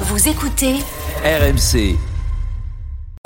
Vous 0.00 0.28
écoutez 0.28 0.74
RMC, 1.24 1.96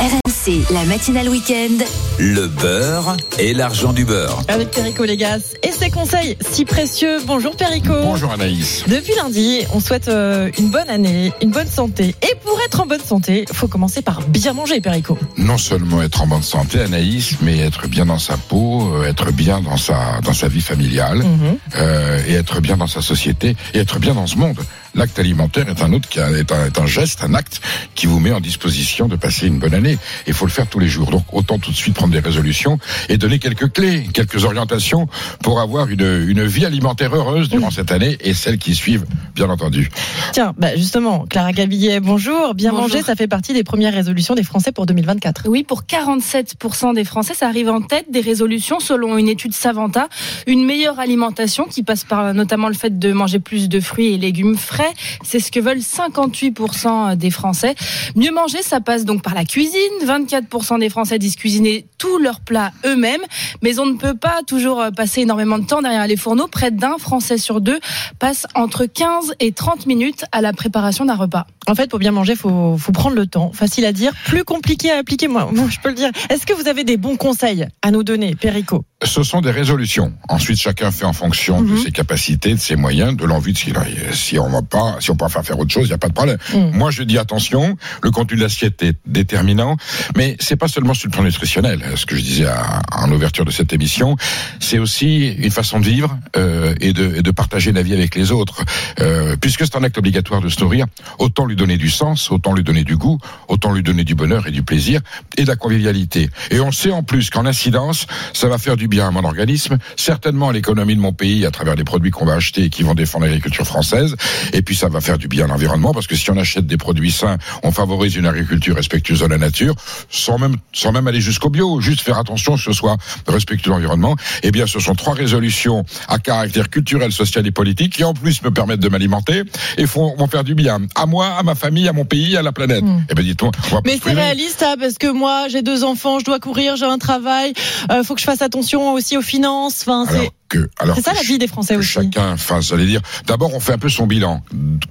RMC, 0.00 0.72
la 0.72 0.84
matinale 0.84 1.28
week-end. 1.28 1.84
le 2.18 2.46
beurre 2.46 3.16
et 3.38 3.52
l'argent 3.52 3.92
du 3.92 4.04
beurre. 4.04 4.40
Avec 4.48 4.70
Perico 4.70 5.04
Légas 5.04 5.54
et 5.62 5.72
ses 5.72 5.90
conseils 5.90 6.36
si 6.40 6.64
précieux. 6.64 7.18
Bonjour 7.26 7.56
Perico. 7.56 7.92
Bonjour 8.02 8.30
Anaïs. 8.30 8.84
Depuis 8.86 9.14
lundi, 9.16 9.62
on 9.74 9.80
souhaite 9.80 10.08
euh, 10.08 10.50
une 10.58 10.68
bonne 10.70 10.88
année, 10.88 11.32
une 11.42 11.50
bonne 11.50 11.66
santé. 11.68 12.14
Et 12.22 12.34
pour 12.44 12.58
être 12.64 12.80
en 12.80 12.86
bonne 12.86 13.02
santé, 13.04 13.44
faut 13.52 13.68
commencer 13.68 14.00
par 14.00 14.22
bien 14.22 14.52
manger, 14.52 14.80
Perico. 14.80 15.18
Non 15.36 15.58
seulement 15.58 16.02
être 16.02 16.22
en 16.22 16.26
bonne 16.28 16.42
santé, 16.42 16.80
Anaïs, 16.80 17.36
mais 17.42 17.58
être 17.58 17.88
bien 17.88 18.06
dans 18.06 18.18
sa 18.18 18.36
peau, 18.36 18.94
euh, 18.94 19.04
être 19.08 19.32
bien 19.32 19.60
dans 19.60 19.76
sa 19.76 20.20
dans 20.22 20.34
sa 20.34 20.48
vie 20.48 20.60
familiale, 20.62 21.18
Mhm. 21.18 21.56
euh, 21.76 22.22
et 22.28 22.34
être 22.34 22.60
bien 22.60 22.76
dans 22.76 22.86
sa 22.86 23.02
société, 23.02 23.56
et 23.74 23.78
être 23.80 23.98
bien 23.98 24.14
dans 24.14 24.26
ce 24.28 24.36
monde. 24.36 24.58
L'acte 24.94 25.18
alimentaire 25.18 25.68
est 25.68 25.82
un 25.82 25.92
autre 25.92 26.08
qui 26.08 26.18
a- 26.20 26.30
est 26.30 26.50
un, 26.52 26.66
est 26.66 26.78
un 26.78 26.86
geste, 26.86 27.22
un 27.22 27.34
acte 27.34 27.60
qui 27.94 28.06
vous 28.06 28.18
met 28.18 28.32
en 28.32 28.40
disposition 28.40 29.06
de 29.08 29.16
passer 29.16 29.46
une 29.46 29.58
bonne 29.58 29.74
année. 29.74 29.98
Il 30.26 30.34
faut 30.34 30.46
le 30.46 30.50
faire 30.50 30.66
tous 30.68 30.78
les 30.78 30.88
jours. 30.88 31.10
Donc 31.10 31.24
autant 31.32 31.58
tout 31.58 31.70
de 31.70 31.76
suite 31.76 31.94
prendre 31.94 32.12
des 32.12 32.18
résolutions 32.20 32.78
et 33.08 33.16
donner 33.16 33.38
quelques 33.38 33.72
clés, 33.72 34.06
quelques 34.12 34.44
orientations 34.44 35.08
pour 35.42 35.60
avoir 35.60 35.88
une, 35.88 36.24
une 36.28 36.44
vie 36.44 36.64
alimentaire 36.64 37.14
heureuse 37.14 37.48
durant 37.48 37.70
cette 37.70 37.92
année 37.92 38.18
et 38.20 38.34
celles 38.34 38.58
qui 38.58 38.74
suivent, 38.74 39.04
bien 39.34 39.48
entendu. 39.48 39.90
Tiens, 40.32 40.54
bah 40.58 40.74
justement, 40.76 41.24
Clara 41.28 41.52
Gabillet, 41.52 42.00
bonjour. 42.00 42.54
Bien 42.54 42.70
Bonjour. 42.70 42.88
manger, 42.88 43.02
ça 43.02 43.14
fait 43.14 43.28
partie 43.28 43.52
des 43.52 43.64
premières 43.64 43.94
résolutions 43.94 44.34
des 44.34 44.42
Français 44.42 44.72
pour 44.72 44.86
2024. 44.86 45.44
Oui, 45.46 45.62
pour 45.62 45.82
47% 45.84 46.94
des 46.94 47.04
Français, 47.04 47.34
ça 47.34 47.46
arrive 47.48 47.68
en 47.68 47.80
tête 47.80 48.06
des 48.10 48.20
résolutions 48.20 48.80
selon 48.80 49.18
une 49.18 49.28
étude 49.28 49.54
Savanta. 49.54 50.08
Une 50.46 50.64
meilleure 50.64 50.98
alimentation 50.98 51.64
qui 51.66 51.82
passe 51.82 52.04
par 52.04 52.34
notamment 52.34 52.68
le 52.68 52.74
fait 52.74 52.98
de 52.98 53.12
manger 53.12 53.38
plus 53.38 53.68
de 53.68 53.80
fruits 53.80 54.14
et 54.14 54.18
légumes 54.18 54.56
frais. 54.56 54.79
C'est 55.22 55.40
ce 55.40 55.50
que 55.50 55.60
veulent 55.60 55.78
58% 55.78 57.16
des 57.16 57.30
Français. 57.30 57.74
Mieux 58.16 58.32
manger, 58.32 58.62
ça 58.62 58.80
passe 58.80 59.04
donc 59.04 59.22
par 59.22 59.34
la 59.34 59.44
cuisine. 59.44 59.74
24% 60.04 60.78
des 60.80 60.88
Français 60.88 61.18
disent 61.18 61.36
cuisiner 61.36 61.86
tous 61.98 62.18
leurs 62.18 62.40
plats 62.40 62.72
eux-mêmes. 62.84 63.20
Mais 63.62 63.78
on 63.78 63.86
ne 63.86 63.94
peut 63.96 64.14
pas 64.16 64.40
toujours 64.46 64.82
passer 64.96 65.22
énormément 65.22 65.58
de 65.58 65.66
temps 65.66 65.82
derrière 65.82 66.06
les 66.06 66.16
fourneaux. 66.16 66.46
Près 66.48 66.70
d'un 66.70 66.98
Français 66.98 67.38
sur 67.38 67.60
deux 67.60 67.80
passe 68.18 68.46
entre 68.54 68.86
15 68.86 69.34
et 69.40 69.52
30 69.52 69.86
minutes 69.86 70.24
à 70.32 70.40
la 70.40 70.52
préparation 70.52 71.04
d'un 71.04 71.14
repas. 71.16 71.46
En 71.66 71.74
fait, 71.74 71.88
pour 71.90 71.98
bien 71.98 72.10
manger, 72.12 72.34
faut, 72.36 72.76
faut 72.78 72.92
prendre 72.92 73.14
le 73.16 73.26
temps. 73.26 73.52
Facile 73.52 73.84
à 73.84 73.92
dire, 73.92 74.12
plus 74.26 74.44
compliqué 74.44 74.90
à 74.90 74.98
appliquer. 74.98 75.28
Moi, 75.28 75.48
moi, 75.54 75.66
je 75.70 75.78
peux 75.80 75.90
le 75.90 75.94
dire. 75.94 76.10
Est-ce 76.30 76.46
que 76.46 76.52
vous 76.54 76.68
avez 76.68 76.84
des 76.84 76.96
bons 76.96 77.16
conseils 77.16 77.66
à 77.82 77.90
nous 77.90 78.02
donner, 78.02 78.34
Perico? 78.34 78.84
Ce 79.04 79.22
sont 79.22 79.40
des 79.40 79.50
résolutions. 79.50 80.12
Ensuite, 80.28 80.58
chacun 80.60 80.90
fait 80.90 81.04
en 81.06 81.12
fonction 81.12 81.62
de 81.62 81.70
Mhm. 81.70 81.78
ses 81.84 81.90
capacités, 81.92 82.54
de 82.54 82.58
ses 82.60 82.76
moyens, 82.76 83.16
de 83.16 83.24
l'envie 83.24 83.52
de 83.52 83.58
ce 83.58 83.64
qu'il 83.64 83.76
a. 83.76 83.84
Si 84.12 84.38
on 84.38 84.48
va 84.48 84.62
pas, 84.70 84.96
si 85.00 85.10
on 85.10 85.16
peut 85.16 85.28
faire 85.28 85.44
faire 85.44 85.58
autre 85.58 85.72
chose, 85.72 85.84
il 85.84 85.88
n'y 85.88 85.94
a 85.94 85.98
pas 85.98 86.08
de 86.08 86.14
problème. 86.14 86.38
Mhm. 86.54 86.70
Moi, 86.72 86.90
je 86.90 87.02
dis 87.02 87.18
attention. 87.18 87.76
Le 88.02 88.10
contenu 88.10 88.36
de 88.36 88.42
l'assiette 88.42 88.82
est 88.82 88.96
déterminant, 89.06 89.76
mais 90.16 90.36
c'est 90.40 90.56
pas 90.56 90.68
seulement 90.68 90.94
sur 90.94 91.08
le 91.08 91.12
plan 91.12 91.22
nutritionnel. 91.24 91.82
Ce 91.96 92.06
que 92.06 92.16
je 92.16 92.22
disais 92.22 92.46
à- 92.46 92.80
en 92.92 93.10
ouverture 93.12 93.44
de 93.44 93.50
cette 93.50 93.72
émission, 93.72 94.16
c'est 94.60 94.78
aussi 94.78 95.28
une 95.28 95.50
façon 95.50 95.80
de 95.80 95.84
vivre 95.84 96.16
euh, 96.36 96.74
et, 96.80 96.92
de, 96.92 97.16
et 97.16 97.22
de 97.22 97.30
partager 97.30 97.72
la 97.72 97.82
vie 97.82 97.92
avec 97.94 98.14
les 98.14 98.30
autres. 98.32 98.64
Euh, 99.00 99.36
puisque 99.40 99.64
c'est 99.64 99.76
un 99.76 99.82
acte 99.84 99.98
obligatoire 99.98 100.40
de 100.40 100.48
se 100.48 100.60
nourrir, 100.60 100.86
autant 101.18 101.44
lui 101.46 101.56
donner 101.56 101.76
du 101.76 101.90
sens, 101.90 102.30
autant 102.30 102.54
lui 102.54 102.62
donner 102.64 102.84
du 102.84 102.96
goût, 102.96 103.18
autant 103.48 103.72
lui 103.72 103.82
donner 103.82 104.04
du 104.04 104.14
bonheur 104.14 104.46
et 104.46 104.50
du 104.50 104.62
plaisir 104.62 105.00
et 105.36 105.42
de 105.42 105.48
la 105.48 105.56
convivialité. 105.56 106.30
Et 106.50 106.60
on 106.60 106.72
sait 106.72 106.90
en 106.92 107.02
plus 107.02 107.30
qu'en 107.30 107.46
incidence, 107.46 108.06
ça 108.32 108.48
va 108.48 108.58
faire 108.58 108.76
du 108.76 108.88
bien 108.88 109.08
à 109.08 109.10
mon 109.10 109.24
organisme, 109.24 109.78
certainement 109.96 110.48
à 110.50 110.52
l'économie 110.52 110.94
de 110.96 111.00
mon 111.00 111.12
pays 111.12 111.44
à 111.46 111.50
travers 111.50 111.74
des 111.76 111.84
produits 111.84 112.10
qu'on 112.10 112.24
va 112.24 112.34
acheter 112.34 112.64
et 112.64 112.70
qui 112.70 112.82
vont 112.82 112.94
défendre 112.94 113.24
l'agriculture 113.26 113.66
française. 113.66 114.14
Et 114.52 114.59
puis 114.62 114.76
ça 114.76 114.88
va 114.88 115.00
faire 115.00 115.18
du 115.18 115.28
bien 115.28 115.44
à 115.44 115.48
l'environnement 115.48 115.92
parce 115.92 116.06
que 116.06 116.16
si 116.16 116.30
on 116.30 116.36
achète 116.36 116.66
des 116.66 116.76
produits 116.76 117.10
sains, 117.10 117.38
on 117.62 117.72
favorise 117.72 118.16
une 118.16 118.26
agriculture 118.26 118.76
respectueuse 118.76 119.20
de 119.20 119.26
la 119.26 119.38
nature, 119.38 119.74
sans 120.08 120.38
même 120.38 120.56
sans 120.72 120.92
même 120.92 121.06
aller 121.06 121.20
jusqu'au 121.20 121.50
bio, 121.50 121.80
juste 121.80 122.00
faire 122.00 122.18
attention 122.18 122.54
que 122.54 122.62
ce 122.62 122.72
soit 122.72 122.96
respectueux 123.26 123.70
de 123.70 123.74
l'environnement. 123.74 124.16
Eh 124.42 124.50
bien, 124.50 124.66
ce 124.66 124.80
sont 124.80 124.94
trois 124.94 125.14
résolutions 125.14 125.84
à 126.08 126.18
caractère 126.18 126.70
culturel, 126.70 127.12
social 127.12 127.46
et 127.46 127.50
politique 127.50 127.94
qui 127.94 128.04
en 128.04 128.14
plus 128.14 128.42
me 128.42 128.50
permettent 128.50 128.80
de 128.80 128.88
m'alimenter 128.88 129.42
et 129.76 129.86
font, 129.86 130.16
vont 130.16 130.26
faire 130.26 130.44
du 130.44 130.54
bien 130.54 130.80
à 130.94 131.06
moi, 131.06 131.28
à 131.38 131.42
ma 131.42 131.54
famille, 131.54 131.88
à 131.88 131.92
mon 131.92 132.04
pays, 132.04 132.36
à 132.36 132.42
la 132.42 132.52
planète. 132.52 132.84
Mm. 132.84 133.04
Eh 133.10 133.14
bien, 133.14 133.24
dites-moi, 133.24 133.52
Mais 133.84 133.98
c'est 134.02 134.12
réaliste, 134.12 134.60
ça, 134.60 134.74
parce 134.78 134.94
que 134.94 135.10
moi, 135.10 135.48
j'ai 135.48 135.62
deux 135.62 135.84
enfants, 135.84 136.18
je 136.18 136.24
dois 136.24 136.40
courir, 136.40 136.76
j'ai 136.76 136.84
un 136.84 136.98
travail, 136.98 137.52
euh, 137.90 138.02
faut 138.02 138.14
que 138.14 138.20
je 138.20 138.26
fasse 138.26 138.42
attention 138.42 138.92
aussi 138.92 139.16
aux 139.16 139.22
finances. 139.22 139.84
Enfin, 139.86 140.06
c'est 140.10 140.30
que, 140.50 140.68
alors 140.78 140.96
c'est 140.96 141.02
ça 141.02 141.14
la 141.14 141.22
vie 141.22 141.38
des 141.38 141.46
Français 141.46 141.76
aussi. 141.76 141.92
chacun 141.92 142.36
fasse, 142.36 142.66
j'allais 142.68 142.84
dire, 142.84 143.00
d'abord 143.26 143.54
on 143.54 143.60
fait 143.60 143.72
un 143.72 143.78
peu 143.78 143.88
son 143.88 144.06
bilan. 144.06 144.42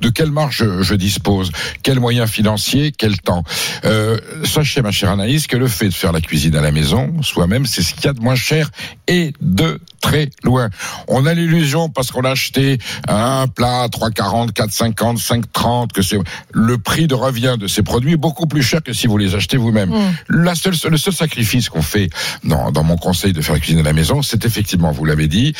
De 0.01 0.09
quelle 0.09 0.31
marge 0.31 0.57
je, 0.57 0.81
je 0.81 0.95
dispose? 0.95 1.51
Quels 1.83 1.99
moyens 1.99 2.29
financiers? 2.29 2.91
Quel 2.97 3.19
temps? 3.19 3.43
Euh, 3.85 4.17
Sachez, 4.45 4.81
ma 4.81 4.91
chère 4.91 5.11
Anaïs, 5.11 5.45
que 5.47 5.57
le 5.57 5.67
fait 5.67 5.89
de 5.89 5.93
faire 5.93 6.11
la 6.11 6.21
cuisine 6.21 6.55
à 6.55 6.61
la 6.61 6.71
maison, 6.71 7.21
soi-même, 7.21 7.65
c'est 7.65 7.83
ce 7.83 7.93
qu'il 7.93 8.05
y 8.05 8.07
a 8.07 8.13
de 8.13 8.21
moins 8.21 8.35
cher 8.35 8.71
et 9.07 9.33
de 9.41 9.79
très 10.01 10.29
loin. 10.43 10.69
On 11.07 11.25
a 11.25 11.33
l'illusion, 11.33 11.89
parce 11.89 12.11
qu'on 12.11 12.23
a 12.23 12.31
acheté 12.31 12.77
un 13.07 13.47
plat 13.47 13.87
3,40, 13.87 14.51
4,50, 14.51 15.17
5,30, 15.17 15.91
que 15.91 16.01
c'est 16.01 16.17
le 16.53 16.77
prix 16.77 17.07
de 17.07 17.15
revient 17.15 17.55
de 17.59 17.67
ces 17.67 17.83
produits 17.83 18.13
est 18.13 18.17
beaucoup 18.17 18.47
plus 18.47 18.63
cher 18.63 18.81
que 18.83 18.93
si 18.93 19.07
vous 19.07 19.17
les 19.17 19.35
achetez 19.35 19.57
vous-même. 19.57 19.89
Mm. 19.89 20.15
La 20.29 20.55
seule, 20.55 20.73
le 20.89 20.97
seul 20.97 21.13
sacrifice 21.13 21.69
qu'on 21.69 21.81
fait 21.81 22.09
dans, 22.43 22.71
dans 22.71 22.83
mon 22.83 22.97
conseil 22.97 23.33
de 23.33 23.41
faire 23.41 23.53
la 23.53 23.59
cuisine 23.59 23.79
à 23.79 23.83
la 23.83 23.93
maison, 23.93 24.21
c'est 24.21 24.45
effectivement, 24.45 24.91
vous 24.91 25.05
l'avez 25.05 25.27
dit, 25.27 25.53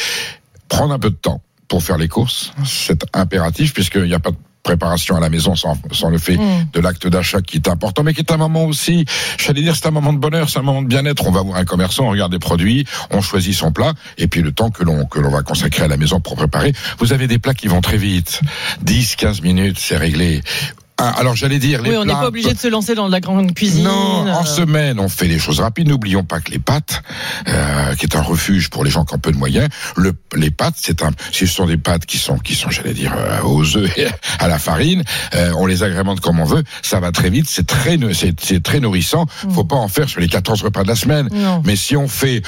prendre 0.68 0.94
un 0.94 1.00
peu 1.00 1.10
de 1.10 1.16
temps 1.16 1.42
pour 1.68 1.84
faire 1.84 1.98
les 1.98 2.08
courses. 2.08 2.52
C'est 2.66 3.04
impératif 3.14 3.74
puisqu'il 3.74 4.04
n'y 4.04 4.14
a 4.14 4.20
pas 4.20 4.32
de 4.32 4.38
préparation 4.64 5.16
à 5.16 5.20
la 5.20 5.30
maison 5.30 5.56
sans, 5.56 5.78
sans 5.92 6.10
le 6.10 6.18
fait 6.18 6.38
Mm. 6.40 6.68
de 6.74 6.80
l'acte 6.80 7.08
d'achat 7.08 7.42
qui 7.42 7.58
est 7.58 7.68
important, 7.68 8.04
mais 8.04 8.14
qui 8.14 8.22
est 8.22 8.32
un 8.32 8.38
moment 8.38 8.66
aussi, 8.66 9.06
j'allais 9.38 9.62
dire, 9.62 9.76
c'est 9.76 9.88
un 9.88 9.92
moment 9.92 10.14
de 10.14 10.18
bonheur, 10.18 10.50
c'est 10.50 10.60
un 10.60 10.64
moment 10.64 10.82
de 10.82 10.88
bien-être. 10.88 11.28
On 11.28 11.32
va 11.32 11.42
voir 11.42 11.58
un 11.58 11.66
commerçant, 11.66 12.06
on 12.06 12.12
regarde 12.12 12.32
des 12.32 12.40
produits, 12.40 12.86
on 13.12 13.22
choisit 13.22 13.54
son 13.54 13.72
plat, 13.72 13.94
et 14.18 14.28
puis 14.28 14.42
le 14.42 14.52
temps 14.52 14.70
que 14.70 14.84
l'on 14.84 15.06
que 15.06 15.20
l'on 15.20 15.30
va 15.30 15.42
consacrer 15.42 15.84
à 15.84 15.88
la 15.88 15.98
maison 15.98 16.20
pour 16.20 16.36
préparer, 16.36 16.74
vous 17.00 17.14
avez 17.14 17.28
des 17.28 17.40
plats 17.40 17.54
qui 17.54 17.68
vont 17.68 17.82
très 17.82 17.98
vite. 17.98 18.42
10, 18.82 19.16
15 19.16 19.42
minutes, 19.42 19.78
c'est 19.80 19.98
réglé. 19.98 20.42
Ah, 21.02 21.14
Alors 21.18 21.36
j'allais 21.36 21.60
dire, 21.60 21.82
les 21.82 21.92
Oui, 21.92 21.98
on 21.98 22.04
n'est 22.04 22.14
pas 22.14 22.28
obligé 22.28 22.54
de 22.54 22.60
se 22.60 22.68
lancer 22.68 22.94
dans 22.94 23.08
la 23.08 23.22
grande 23.22 23.54
cuisine. 23.54 23.86
non, 23.86 24.30
en 24.30 24.42
euh, 24.42 24.46
semaine, 24.46 25.00
on 25.00 25.08
fait 25.08 25.28
des 25.28 25.40
choses 25.40 25.62
rapides. 25.62 25.88
N'oublions 25.88 26.26
pas 26.26 26.42
que 26.42 26.52
les 26.52 26.60
pâtes, 26.60 27.02
euh, 27.48 27.96
qui 27.96 28.06
est 28.06 28.16
un 28.18 28.22
refuge 28.22 28.70
pour 28.70 28.84
les 28.84 28.92
gens 28.92 29.06
qui 29.06 29.16
ont 29.16 29.20
peu 29.20 29.32
de 29.32 29.38
moyens, 29.38 29.70
le, 29.96 30.14
les 30.36 30.52
pâtes, 30.52 30.76
c'est 30.78 31.02
un, 31.02 31.12
ce 31.32 31.46
sont 31.46 31.66
des 31.66 31.78
pâtes 31.78 32.06
qui 32.06 32.18
sont, 32.18 32.38
qui 32.38 32.54
sont, 32.54 32.70
j'allais 32.70 32.94
dire, 32.94 33.14
euh, 33.18 33.42
aux 33.44 33.78
œufs 33.78 33.98
et 33.98 34.08
à 34.40 34.48
la 34.50 34.60
farine. 34.60 35.04
Euh, 35.36 35.54
on 35.58 35.66
les 35.66 35.84
agrémente 35.84 36.20
comme 36.20 36.40
on 36.40 36.46
veut. 36.46 36.64
Ça 36.82 37.00
va 37.00 37.12
très 37.12 37.30
vite. 37.30 37.48
C'est 37.48 37.66
très, 37.66 37.98
c'est, 38.14 38.38
c'est 38.42 38.62
très 38.62 38.82
nourrissant. 38.82 39.26
Faut 39.52 39.64
pas 39.64 39.78
en 39.78 39.88
faire 39.88 40.10
sur 40.10 40.20
les 40.20 40.28
14 40.28 40.64
repas 40.64 40.84
de 40.84 40.90
la 40.90 40.96
semaine. 40.96 41.30
Non. 41.32 41.64
Mais 41.66 41.78
si 41.78 41.96
on 41.96 42.10
fait 42.10 42.42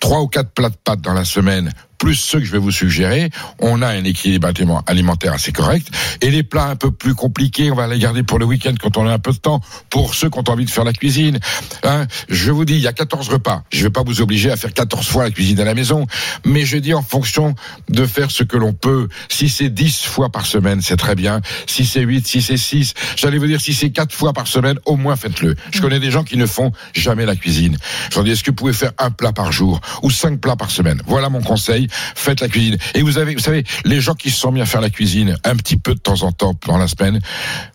trois 0.00 0.20
ou 0.22 0.26
quatre 0.26 0.50
plats 0.50 0.70
de 0.70 0.76
pâtes 0.82 1.02
dans 1.02 1.12
la 1.12 1.24
semaine, 1.24 1.70
plus 2.04 2.16
ceux 2.16 2.38
que 2.40 2.44
je 2.44 2.52
vais 2.52 2.58
vous 2.58 2.70
suggérer, 2.70 3.30
on 3.60 3.80
a 3.80 3.88
un 3.88 4.04
équilibre 4.04 4.46
aliment- 4.46 4.82
alimentaire 4.86 5.32
assez 5.32 5.52
correct. 5.52 5.88
Et 6.20 6.30
les 6.30 6.42
plats 6.42 6.66
un 6.66 6.76
peu 6.76 6.90
plus 6.90 7.14
compliqués, 7.14 7.70
on 7.70 7.74
va 7.76 7.86
les 7.86 7.98
garder 7.98 8.22
pour 8.22 8.38
le 8.38 8.44
week-end 8.44 8.74
quand 8.78 8.98
on 8.98 9.06
a 9.08 9.12
un 9.14 9.18
peu 9.18 9.32
de 9.32 9.38
temps, 9.38 9.62
pour 9.88 10.14
ceux 10.14 10.28
qui 10.28 10.38
ont 10.38 10.44
envie 10.48 10.66
de 10.66 10.70
faire 10.70 10.84
la 10.84 10.92
cuisine. 10.92 11.38
Hein, 11.82 12.06
je 12.28 12.50
vous 12.52 12.66
dis, 12.66 12.74
il 12.74 12.80
y 12.82 12.86
a 12.88 12.92
14 12.92 13.30
repas. 13.30 13.62
Je 13.72 13.84
vais 13.84 13.90
pas 13.90 14.02
vous 14.04 14.20
obliger 14.20 14.50
à 14.50 14.56
faire 14.58 14.74
14 14.74 15.06
fois 15.06 15.24
la 15.24 15.30
cuisine 15.30 15.58
à 15.60 15.64
la 15.64 15.72
maison, 15.72 16.06
mais 16.44 16.66
je 16.66 16.76
dis 16.76 16.92
en 16.92 17.00
fonction 17.00 17.54
de 17.88 18.04
faire 18.04 18.30
ce 18.30 18.42
que 18.44 18.58
l'on 18.58 18.74
peut. 18.74 19.08
Si 19.30 19.48
c'est 19.48 19.70
10 19.70 20.04
fois 20.04 20.28
par 20.28 20.44
semaine, 20.44 20.82
c'est 20.82 20.98
très 20.98 21.14
bien. 21.14 21.40
Si 21.66 21.86
c'est 21.86 22.02
8, 22.02 22.26
si 22.26 22.42
c'est 22.42 22.58
6, 22.58 22.92
j'allais 23.16 23.38
vous 23.38 23.46
dire, 23.46 23.62
si 23.62 23.72
c'est 23.72 23.88
4 23.88 24.12
fois 24.14 24.34
par 24.34 24.46
semaine, 24.46 24.78
au 24.84 24.96
moins 24.96 25.16
faites-le. 25.16 25.54
Je 25.72 25.80
connais 25.80 26.00
des 26.00 26.10
gens 26.10 26.22
qui 26.22 26.36
ne 26.36 26.44
font 26.44 26.70
jamais 26.92 27.24
la 27.24 27.34
cuisine. 27.34 27.78
Je 28.10 28.16
leur 28.16 28.24
dis, 28.24 28.32
est-ce 28.32 28.44
que 28.44 28.50
vous 28.50 28.56
pouvez 28.56 28.74
faire 28.74 28.92
un 28.98 29.10
plat 29.10 29.32
par 29.32 29.52
jour 29.52 29.80
ou 30.02 30.10
cinq 30.10 30.38
plats 30.38 30.56
par 30.56 30.70
semaine? 30.70 31.00
Voilà 31.06 31.30
mon 31.30 31.40
conseil. 31.40 31.88
Faites 32.14 32.40
la 32.40 32.48
cuisine. 32.48 32.76
Et 32.94 33.02
vous 33.02 33.18
avez, 33.18 33.34
vous 33.34 33.40
savez, 33.40 33.64
les 33.84 34.00
gens 34.00 34.14
qui 34.14 34.30
se 34.30 34.38
sont 34.38 34.52
mis 34.52 34.60
à 34.60 34.66
faire 34.66 34.80
la 34.80 34.90
cuisine 34.90 35.36
un 35.44 35.56
petit 35.56 35.76
peu 35.76 35.94
de 35.94 36.00
temps 36.00 36.22
en 36.22 36.32
temps 36.32 36.54
dans 36.66 36.78
la 36.78 36.88
semaine, 36.88 37.20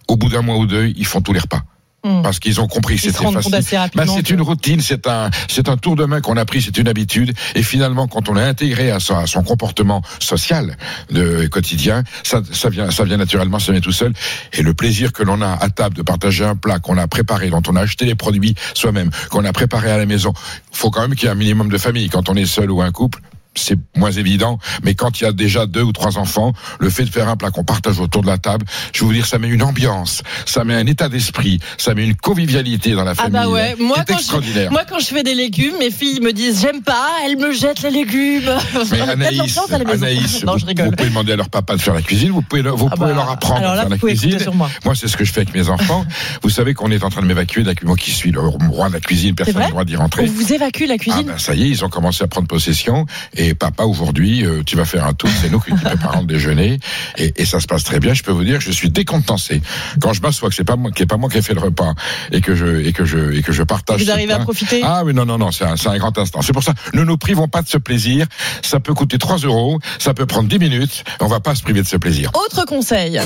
au 0.07 0.17
bout 0.17 0.29
d'un 0.29 0.41
mois 0.41 0.57
ou 0.57 0.65
deux, 0.65 0.91
ils 0.95 1.05
font 1.05 1.21
tous 1.21 1.33
les 1.33 1.39
repas. 1.39 1.63
Mm. 2.03 2.21
Parce 2.21 2.39
qu'ils 2.39 2.61
ont 2.61 2.67
compris 2.67 2.95
que 2.95 3.01
c'était 3.01 3.17
compte 3.17 3.41
facile. 3.41 3.79
Bah, 3.93 4.05
c'est 4.07 4.29
une 4.29 4.41
routine, 4.41 4.79
c'est 4.79 5.07
un, 5.07 5.29
c'est 5.49 5.67
un 5.67 5.75
tour 5.75 5.95
de 5.95 6.05
main 6.05 6.21
qu'on 6.21 6.37
a 6.37 6.45
pris, 6.45 6.61
c'est 6.61 6.77
une 6.77 6.87
habitude. 6.87 7.33
Et 7.55 7.63
finalement, 7.63 8.07
quand 8.07 8.29
on 8.29 8.33
l'a 8.33 8.47
intégré 8.47 8.91
à 8.91 8.99
son 8.99 9.43
comportement 9.43 10.01
social 10.19 10.77
de 11.11 11.47
quotidien, 11.47 12.03
ça, 12.23 12.41
ça 12.51 12.69
vient, 12.69 12.89
ça 12.91 13.03
vient 13.03 13.17
naturellement, 13.17 13.59
ça 13.59 13.71
vient 13.71 13.81
tout 13.81 13.91
seul. 13.91 14.13
Et 14.53 14.61
le 14.61 14.73
plaisir 14.73 15.11
que 15.11 15.23
l'on 15.23 15.41
a 15.41 15.51
à 15.51 15.69
table 15.69 15.95
de 15.95 16.01
partager 16.01 16.45
un 16.45 16.55
plat 16.55 16.79
qu'on 16.79 16.97
a 16.97 17.07
préparé, 17.07 17.49
dont 17.49 17.63
on 17.67 17.75
a 17.75 17.81
acheté 17.81 18.05
les 18.05 18.15
produits 18.15 18.55
soi-même, 18.73 19.09
qu'on 19.29 19.43
a 19.43 19.51
préparé 19.51 19.91
à 19.91 19.97
la 19.97 20.05
maison, 20.05 20.33
faut 20.71 20.91
quand 20.91 21.01
même 21.01 21.15
qu'il 21.15 21.25
y 21.25 21.27
ait 21.27 21.31
un 21.31 21.35
minimum 21.35 21.69
de 21.69 21.77
famille. 21.77 22.09
Quand 22.09 22.29
on 22.29 22.35
est 22.35 22.45
seul 22.45 22.71
ou 22.71 22.81
un 22.81 22.91
couple, 22.91 23.19
c'est 23.59 23.77
moins 23.95 24.11
évident, 24.11 24.59
mais 24.83 24.95
quand 24.95 25.19
il 25.19 25.23
y 25.23 25.27
a 25.27 25.31
déjà 25.31 25.65
deux 25.65 25.81
ou 25.83 25.91
trois 25.91 26.17
enfants, 26.17 26.53
le 26.79 26.89
fait 26.89 27.03
de 27.05 27.09
faire 27.09 27.27
un 27.29 27.35
plat 27.37 27.51
qu'on 27.51 27.63
partage 27.63 27.99
autour 27.99 28.21
de 28.21 28.27
la 28.27 28.37
table, 28.37 28.65
je 28.93 28.99
vais 29.01 29.05
vous 29.05 29.13
dire, 29.13 29.25
ça 29.25 29.37
met 29.39 29.47
une 29.47 29.63
ambiance, 29.63 30.23
ça 30.45 30.63
met 30.63 30.73
un 30.75 30.85
état 30.85 31.09
d'esprit, 31.09 31.59
ça 31.77 31.93
met 31.93 32.05
une 32.05 32.15
convivialité 32.15 32.93
dans 32.93 33.03
la 33.03 33.11
Ah 33.11 33.15
famille. 33.15 33.31
bah 33.33 33.47
ouais, 33.49 33.75
moi 33.79 33.97
quand, 34.07 34.17
je, 34.19 34.69
moi 34.69 34.83
quand 34.89 34.99
je 34.99 35.05
fais 35.07 35.23
des 35.23 35.35
légumes, 35.35 35.75
mes 35.79 35.91
filles 35.91 36.21
me 36.21 36.31
disent 36.33 36.61
j'aime 36.61 36.81
pas, 36.81 37.07
elles 37.25 37.37
me 37.37 37.53
jettent 37.53 37.81
les 37.81 37.91
légumes. 37.91 38.49
Mais 38.91 39.01
On 39.05 39.09
Anaïs, 39.09 39.57
à 39.71 39.77
la. 39.77 39.89
Anaïs, 39.91 40.43
non, 40.43 40.53
vous, 40.53 40.59
je 40.59 40.65
vous 40.65 40.91
pouvez 40.91 41.09
demander 41.09 41.33
à 41.33 41.35
leur 41.35 41.49
papa 41.49 41.75
de 41.75 41.81
faire 41.81 41.93
la 41.93 42.01
cuisine, 42.01 42.31
vous 42.31 42.41
pouvez, 42.41 42.61
le- 42.61 42.71
vous 42.71 42.87
Ah 42.91 42.95
pouvez 42.95 43.09
bah, 43.09 43.15
leur 43.15 43.29
apprendre 43.29 43.65
à 43.67 43.75
faire 43.75 43.85
vous 43.85 43.89
la 43.91 43.97
cuisine. 43.97 44.37
moi. 44.53 44.69
Moi, 44.85 44.95
c'est 44.95 45.07
ce 45.07 45.17
que 45.17 45.25
je 45.25 45.31
fais 45.31 45.41
avec 45.41 45.53
mes 45.53 45.69
enfants. 45.69 46.05
vous 46.43 46.49
savez 46.49 46.73
qu'on 46.73 46.91
est 46.91 47.03
en 47.03 47.09
train 47.09 47.21
de 47.21 47.27
m'évacuer 47.27 47.61
de 47.63 47.67
la 47.67 47.73
cuisine. 47.75 47.87
Moi 47.89 47.97
qui 47.97 48.11
suis 48.11 48.31
le 48.31 48.39
roi 48.39 48.89
de 48.89 48.93
la 48.93 48.99
cuisine, 48.99 49.35
personne 49.35 49.55
n'a 49.57 49.65
le 49.65 49.71
droit 49.71 49.85
d'y 49.85 49.95
On 49.97 50.01
rentrer. 50.01 50.25
vous 50.25 50.53
évacue 50.53 50.83
la 50.87 50.93
Ah 50.95 50.97
cuisine 50.97 51.23
ben 51.27 51.37
ça 51.37 51.55
y 51.55 51.63
est, 51.63 51.67
ils 51.69 51.83
ont 51.85 51.89
commencé 51.89 52.23
à 52.23 52.27
prendre 52.27 52.47
possession. 52.47 53.05
Et 53.35 53.48
papa, 53.53 53.83
aujourd'hui, 53.83 54.45
euh, 54.45 54.63
tu 54.65 54.75
vas 54.75 54.85
faire 54.85 55.05
un 55.05 55.13
tour. 55.13 55.29
C'est 55.41 55.49
nous 55.49 55.59
qui 55.59 55.71
préparons 55.71 56.21
le 56.21 56.27
déjeuner. 56.27 56.79
Et, 57.17 57.33
et 57.41 57.45
ça 57.45 57.59
se 57.59 57.67
passe 57.67 57.83
très 57.83 57.99
bien. 57.99 58.13
Je 58.13 58.23
peux 58.23 58.31
vous 58.31 58.43
dire 58.43 58.59
que 58.59 58.63
je 58.63 58.71
suis 58.71 58.89
décontenancé. 58.89 59.61
Quand 60.01 60.13
je 60.13 60.21
m'assois, 60.21 60.49
que 60.49 60.55
c'est 60.55 60.63
pas 60.63 60.75
moi, 60.75 60.91
qui 60.91 61.03
est 61.03 61.05
pas 61.05 61.17
moi 61.17 61.29
qui 61.29 61.37
ai 61.37 61.41
fait 61.41 61.53
le 61.53 61.61
repas, 61.61 61.93
et 62.31 62.41
que 62.41 62.55
je, 62.55 62.81
et 62.85 62.93
que 62.93 63.05
je, 63.05 63.33
et 63.33 63.41
que 63.41 63.51
je 63.51 63.63
partage. 63.63 64.01
Vous 64.01 64.11
arrivez 64.11 64.33
à 64.33 64.39
profiter 64.39 64.81
Ah 64.83 65.03
oui, 65.05 65.13
non, 65.13 65.25
non, 65.25 65.37
non, 65.37 65.51
c'est 65.51 65.65
un, 65.65 65.75
c'est 65.75 65.89
un 65.89 65.97
grand 65.97 66.17
instant. 66.17 66.41
C'est 66.41 66.53
pour 66.53 66.63
ça, 66.63 66.73
ne 66.93 67.03
nous 67.03 67.17
privons 67.17 67.47
pas 67.47 67.61
de 67.61 67.67
ce 67.67 67.77
plaisir. 67.77 68.27
Ça 68.61 68.79
peut 68.79 68.93
coûter 68.93 69.17
3 69.17 69.37
euros, 69.37 69.79
ça 69.97 70.13
peut 70.13 70.25
prendre 70.25 70.49
10 70.49 70.59
minutes. 70.59 71.03
On 71.19 71.27
va 71.27 71.39
pas 71.39 71.55
se 71.55 71.63
priver 71.63 71.81
de 71.81 71.87
ce 71.87 71.97
plaisir. 71.97 72.31
Autre 72.33 72.65
conseil. 72.65 73.19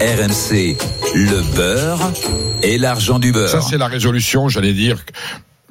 RMC, 0.00 0.76
le 1.14 1.54
beurre 1.54 2.12
et 2.62 2.78
l'argent 2.78 3.18
du 3.18 3.32
beurre. 3.32 3.48
Ça, 3.48 3.60
c'est 3.60 3.78
la 3.78 3.86
résolution, 3.86 4.48
j'allais 4.48 4.72
dire, 4.72 5.04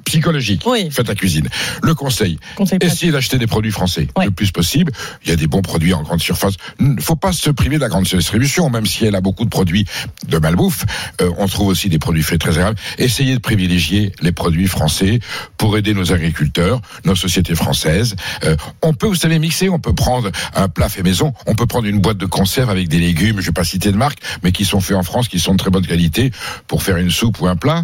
psychologique. 0.06 0.64
Oui. 0.66 0.90
Faites 0.92 1.08
la 1.08 1.16
cuisine. 1.16 1.48
Le 1.84 1.94
conseil, 1.96 2.40
Conseil 2.56 2.80
essayez 2.82 3.12
d'acheter 3.12 3.38
des 3.38 3.48
produits 3.48 3.72
français 3.72 4.08
Ouais. 4.18 4.26
le 4.26 4.32
plus 4.32 4.52
possible. 4.52 4.92
Il 5.24 5.30
y 5.30 5.34
a 5.34 5.36
des 5.36 5.48
bons 5.48 5.62
produits 5.62 5.94
en 5.94 6.04
grande 6.04 6.22
surface. 6.22 6.56
Il 6.80 6.96
ne 6.96 7.02
faut 7.02 7.16
pas 7.16 7.32
se 7.34 7.50
priver 7.50 7.76
de 7.78 7.82
la 7.82 7.90
grande 7.90 8.06
distribution, 8.06 8.70
même 8.70 8.86
si 8.86 9.06
elle 9.06 9.16
a 9.16 9.22
beaucoup 9.22 9.46
de 9.46 9.50
produits 9.50 9.86
de 10.28 10.38
malbouffe. 10.38 10.86
Euh, 11.22 11.32
on 11.38 11.48
trouve 11.48 11.68
aussi 11.68 11.90
des 11.90 12.00
produits 12.00 12.24
faits 12.24 12.40
très 12.42 12.52
agréables. 12.52 12.78
Essayez 12.98 13.34
de 13.36 13.40
privilégier 13.40 14.12
les 14.22 14.32
produits 14.32 14.68
français 14.68 15.20
pour 15.58 15.78
aider 15.78 15.94
nos 15.94 16.12
agriculteurs, 16.12 16.82
nos 17.06 17.16
sociétés 17.16 17.56
françaises. 17.56 18.16
Euh, 18.44 18.56
on 18.82 18.94
peut, 18.94 19.08
vous 19.08 19.16
savez, 19.16 19.40
mixer. 19.40 19.70
On 19.70 19.80
peut 19.80 19.94
prendre 19.94 20.32
un 20.56 20.68
plat 20.70 20.90
fait 20.90 21.04
maison. 21.04 21.34
On 21.48 21.56
peut 21.56 21.66
prendre 21.68 21.88
une 21.88 22.00
boîte 22.00 22.18
de 22.18 22.26
conserve 22.26 22.70
avec 22.70 22.88
des 22.88 23.00
légumes, 23.00 23.40
je 23.42 23.48
vais 23.48 23.52
pas 23.52 23.64
citer 23.64 23.92
de 23.92 23.98
marque, 23.98 24.20
mais 24.44 24.52
qui 24.52 24.66
sont 24.66 24.80
faits 24.82 24.98
en 24.98 25.04
France, 25.04 25.28
qui 25.28 25.40
sont 25.40 25.54
de 25.54 25.58
très 25.58 25.70
bonne 25.72 25.86
qualité 25.86 26.32
pour 26.68 26.84
faire 26.84 26.98
une 26.98 27.12
soupe 27.12 27.40
ou 27.42 27.48
un 27.48 27.56
plat. 27.56 27.84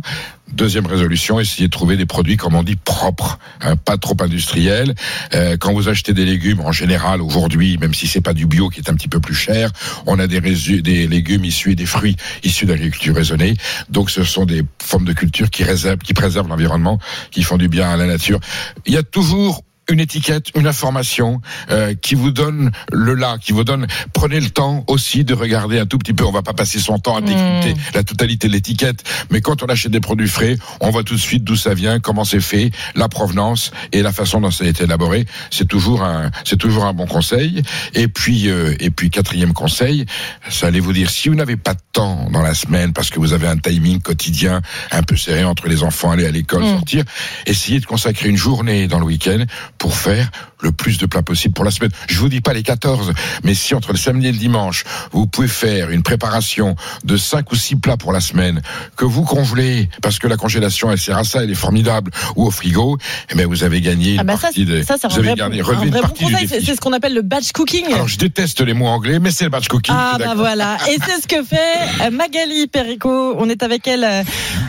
Deuxième 0.53 0.87
résolution, 0.87 1.39
essayez 1.39 1.67
de 1.67 1.71
trouver 1.71 1.97
des 1.97 2.05
produits, 2.05 2.37
comme 2.37 2.55
on 2.55 2.63
dit, 2.63 2.77
propres, 2.77 3.37
hein, 3.61 3.75
pas 3.75 3.97
trop 3.97 4.15
industriels. 4.21 4.95
Euh, 5.33 5.57
quand 5.57 5.73
vous 5.73 5.89
achetez 5.89 6.13
des 6.13 6.25
légumes, 6.25 6.61
en 6.61 6.71
général, 6.71 7.21
aujourd'hui, 7.21 7.77
même 7.77 7.93
si 7.93 8.07
c'est 8.07 8.21
pas 8.21 8.33
du 8.33 8.45
bio 8.45 8.69
qui 8.69 8.79
est 8.79 8.89
un 8.89 8.93
petit 8.93 9.09
peu 9.09 9.19
plus 9.19 9.35
cher, 9.35 9.71
on 10.05 10.19
a 10.19 10.27
des, 10.27 10.39
des 10.81 11.07
légumes 11.07 11.43
issus 11.43 11.73
et 11.73 11.75
des 11.75 11.85
fruits 11.85 12.15
issus 12.43 12.65
d'agriculture 12.65 13.15
raisonnée. 13.15 13.55
Donc, 13.89 14.09
ce 14.09 14.23
sont 14.23 14.45
des 14.45 14.63
formes 14.81 15.05
de 15.05 15.13
culture 15.13 15.49
qui 15.49 15.63
réservent, 15.63 15.97
qui 15.99 16.13
préservent 16.13 16.47
l'environnement, 16.47 16.97
qui 17.29 17.43
font 17.43 17.57
du 17.57 17.67
bien 17.67 17.89
à 17.89 17.97
la 17.97 18.05
nature. 18.05 18.39
Il 18.85 18.93
y 18.93 18.97
a 18.97 19.03
toujours 19.03 19.63
une 19.89 19.99
étiquette, 19.99 20.51
une 20.55 20.67
information 20.67 21.41
euh, 21.71 21.93
qui 21.95 22.15
vous 22.15 22.31
donne 22.31 22.71
le 22.91 23.13
là, 23.13 23.37
qui 23.39 23.51
vous 23.51 23.63
donne. 23.63 23.87
Prenez 24.13 24.39
le 24.39 24.49
temps 24.49 24.83
aussi 24.87 25.23
de 25.23 25.33
regarder 25.33 25.79
un 25.79 25.85
tout 25.85 25.97
petit 25.97 26.13
peu. 26.13 26.25
On 26.25 26.31
va 26.31 26.41
pas 26.41 26.53
passer 26.53 26.79
son 26.79 26.99
temps 26.99 27.15
à 27.15 27.21
décrypter 27.21 27.73
la 27.93 28.03
totalité 28.03 28.47
de 28.47 28.53
l'étiquette, 28.53 29.03
mais 29.31 29.41
quand 29.41 29.63
on 29.63 29.67
achète 29.67 29.91
des 29.91 29.99
produits 29.99 30.27
frais, 30.27 30.57
on 30.81 30.89
voit 30.89 31.03
tout 31.03 31.15
de 31.15 31.19
suite 31.19 31.43
d'où 31.43 31.55
ça 31.55 31.73
vient, 31.73 31.99
comment 31.99 32.25
c'est 32.25 32.41
fait, 32.41 32.71
la 32.95 33.07
provenance 33.09 33.71
et 33.91 34.01
la 34.01 34.11
façon 34.11 34.41
dont 34.41 34.51
ça 34.51 34.65
a 34.65 34.67
été 34.67 34.83
élaboré. 34.83 35.25
C'est 35.51 35.67
toujours 35.67 36.03
un, 36.03 36.31
c'est 36.43 36.57
toujours 36.57 36.85
un 36.85 36.93
bon 36.93 37.07
conseil. 37.07 37.63
Et 37.93 38.07
puis, 38.07 38.49
euh, 38.49 38.75
et 38.79 38.89
puis 38.89 39.09
quatrième 39.09 39.53
conseil, 39.53 40.05
ça 40.49 40.67
allait 40.67 40.79
vous 40.79 40.93
dire 40.93 41.09
si 41.09 41.29
vous 41.29 41.35
n'avez 41.35 41.55
pas 41.55 41.73
de 41.73 41.81
temps 41.93 42.29
dans 42.31 42.41
la 42.41 42.53
semaine 42.53 42.93
parce 42.93 43.09
que 43.09 43.19
vous 43.19 43.33
avez 43.33 43.47
un 43.47 43.57
timing 43.57 44.01
quotidien 44.01 44.61
un 44.91 45.03
peu 45.03 45.15
serré 45.15 45.43
entre 45.43 45.67
les 45.67 45.83
enfants, 45.83 46.11
aller 46.11 46.25
à 46.25 46.31
l'école, 46.31 46.63
Mm. 46.63 46.75
sortir, 46.77 47.03
essayez 47.45 47.79
de 47.79 47.85
consacrer 47.85 48.29
une 48.29 48.37
journée 48.37 48.87
dans 48.87 48.99
le 48.99 49.05
week-end 49.05 49.43
pour 49.77 49.95
faire 49.95 50.29
le 50.61 50.71
plus 50.71 50.97
de 50.97 51.05
plats 51.05 51.21
possible 51.21 51.53
pour 51.53 51.65
la 51.65 51.71
semaine. 51.71 51.91
Je 52.07 52.19
vous 52.19 52.29
dis 52.29 52.41
pas 52.41 52.53
les 52.53 52.63
14, 52.63 53.13
mais 53.43 53.53
si 53.53 53.75
entre 53.75 53.91
le 53.91 53.97
samedi 53.97 54.27
et 54.27 54.31
le 54.31 54.37
dimanche, 54.37 54.83
vous 55.11 55.27
pouvez 55.27 55.47
faire 55.47 55.91
une 55.91 56.03
préparation 56.03 56.75
de 57.03 57.17
5 57.17 57.51
ou 57.51 57.55
6 57.55 57.75
plats 57.77 57.97
pour 57.97 58.11
la 58.11 58.21
semaine, 58.21 58.61
que 58.95 59.05
vous 59.05 59.23
congelez, 59.23 59.89
parce 60.01 60.19
que 60.19 60.27
la 60.27 60.37
congélation, 60.37 60.91
elle 60.91 60.97
sert 60.97 61.17
à 61.17 61.23
ça, 61.23 61.43
elle 61.43 61.51
est 61.51 61.55
formidable, 61.55 62.11
ou 62.35 62.45
au 62.45 62.51
frigo, 62.51 62.97
eh 63.31 63.35
bien, 63.35 63.47
vous 63.47 63.63
avez 63.63 63.81
gagné 63.81 64.13
une 64.13 64.19
Ah 64.19 64.23
bah 64.23 64.37
ça, 64.37 64.49
de, 64.55 64.81
ça 64.81 64.95
c'est 64.97 65.05
un 65.05 65.09
vous 65.09 65.19
avez 65.19 65.27
vrai, 65.29 65.35
gardé, 65.35 65.59
un 65.59 65.63
relevé 65.63 65.85
une 65.85 65.91
vrai 65.91 66.01
bon 66.01 66.07
partie 66.07 66.25
du 66.25 66.33
conseil. 66.33 66.47
C'est 66.65 66.75
ce 66.75 66.81
qu'on 66.81 66.93
appelle 66.93 67.13
le 67.13 67.21
batch 67.21 67.51
cooking. 67.51 67.85
Alors, 67.93 68.07
je 68.07 68.17
déteste 68.17 68.61
les 68.61 68.73
mots 68.73 68.87
anglais, 68.87 69.19
mais 69.19 69.31
c'est 69.31 69.45
le 69.45 69.49
batch 69.51 69.67
cooking. 69.67 69.93
Ah 69.95 70.17
bah 70.17 70.33
voilà, 70.35 70.77
et 70.89 70.97
c'est 71.05 71.21
ce 71.21 71.27
que 71.27 71.43
fait 71.43 71.57
euh, 72.01 72.11
Magali 72.11 72.67
Perico. 72.67 73.35
On 73.37 73.49
est 73.49 73.61
avec 73.63 73.87
elle 73.87 74.03
euh, 74.03 74.23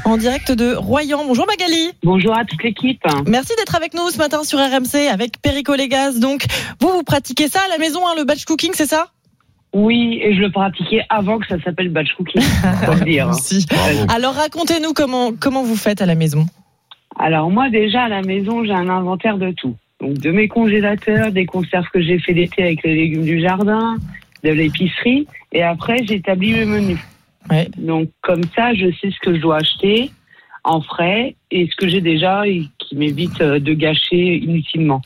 en 0.04 0.16
direct 0.16 0.52
de 0.52 0.74
Royan. 0.74 1.24
Bonjour 1.26 1.46
Magali. 1.46 1.90
Bonjour 2.02 2.36
à 2.36 2.44
toute 2.44 2.62
l'équipe. 2.62 3.02
Merci 3.26 3.52
d'être 3.58 3.74
avec 3.74 3.94
nous 3.94 4.10
ce 4.10 4.18
matin 4.18 4.44
sur 4.44 4.58
RMC 4.58 4.97
avec 5.06 5.40
Perico 5.40 5.74
Légas. 5.74 6.18
Donc 6.18 6.44
vous 6.80 6.88
vous 6.88 7.02
pratiquez 7.04 7.48
ça 7.48 7.60
à 7.64 7.68
la 7.68 7.78
maison, 7.78 8.00
hein, 8.06 8.14
le 8.16 8.24
batch 8.24 8.44
cooking, 8.44 8.72
c'est 8.74 8.86
ça? 8.86 9.08
Oui, 9.74 10.18
et 10.22 10.34
je 10.34 10.40
le 10.40 10.50
pratiquais 10.50 11.04
avant 11.10 11.38
que 11.38 11.46
ça 11.46 11.60
s'appelle 11.62 11.90
batch 11.90 12.12
cooking, 12.16 12.40
faut 12.84 12.94
le 12.94 13.04
dire. 13.04 13.30
Alors 14.08 14.34
racontez-nous 14.34 14.92
comment 14.94 15.32
comment 15.38 15.62
vous 15.62 15.76
faites 15.76 16.02
à 16.02 16.06
la 16.06 16.14
maison. 16.14 16.46
Alors 17.18 17.50
moi 17.50 17.68
déjà 17.70 18.04
à 18.04 18.08
la 18.08 18.22
maison, 18.22 18.64
j'ai 18.64 18.72
un 18.72 18.88
inventaire 18.88 19.38
de 19.38 19.52
tout. 19.52 19.76
Donc 20.00 20.14
de 20.14 20.30
mes 20.30 20.48
congélateurs, 20.48 21.32
des 21.32 21.44
conserves 21.44 21.88
que 21.92 22.00
j'ai 22.00 22.18
fait 22.18 22.32
l'été 22.32 22.62
avec 22.62 22.82
les 22.82 22.94
légumes 22.94 23.24
du 23.24 23.40
jardin, 23.40 23.96
de 24.44 24.50
l'épicerie, 24.50 25.26
et 25.52 25.62
après 25.62 25.98
j'établis 26.04 26.52
mes 26.52 26.64
menus. 26.64 27.00
Ouais. 27.50 27.68
Donc 27.76 28.08
comme 28.22 28.44
ça, 28.54 28.74
je 28.74 28.90
sais 29.00 29.10
ce 29.10 29.18
que 29.20 29.34
je 29.34 29.40
dois 29.40 29.56
acheter 29.56 30.10
en 30.64 30.80
frais 30.80 31.34
et 31.50 31.68
ce 31.70 31.76
que 31.76 31.88
j'ai 31.88 32.00
déjà 32.00 32.46
et 32.46 32.68
qui 32.88 32.96
m'évite 32.96 33.40
euh, 33.40 33.58
de 33.58 33.72
gâcher 33.74 34.36
inutilement. 34.36 35.02